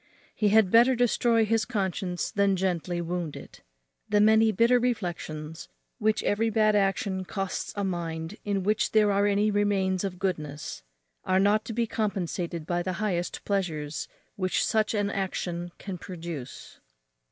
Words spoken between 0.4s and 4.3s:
had better destroy his conscience than gently wound it. The